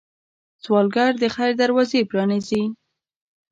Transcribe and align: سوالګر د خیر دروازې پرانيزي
سوالګر 0.63 1.11
د 1.19 1.23
خیر 1.35 1.51
دروازې 1.61 1.99
پرانيزي 2.09 2.63